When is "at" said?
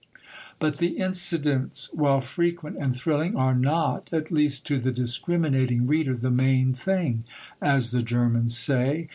4.11-4.31